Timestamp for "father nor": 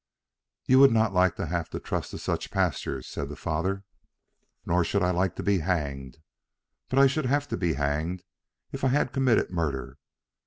3.35-4.83